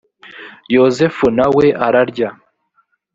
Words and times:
yozefu 0.75 1.25
na 1.37 1.47
we 1.55 1.65
ararya 1.85 2.29